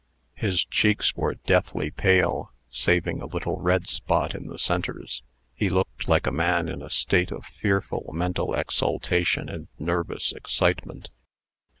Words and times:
His 0.33 0.65
cheeks 0.65 1.15
were 1.15 1.35
deathly 1.35 1.91
pale, 1.91 2.51
saving 2.71 3.21
a 3.21 3.27
little 3.27 3.59
red 3.59 3.85
spot 3.87 4.33
in 4.33 4.47
the 4.47 4.57
centres. 4.57 5.21
He 5.53 5.69
looked 5.69 6.07
like 6.07 6.25
a 6.25 6.31
man 6.31 6.67
in 6.67 6.81
a 6.81 6.89
state 6.89 7.29
of 7.31 7.45
fearful 7.45 8.09
mental 8.11 8.55
exaltation 8.55 9.47
and 9.47 9.67
nervous 9.77 10.31
excitement. 10.31 11.09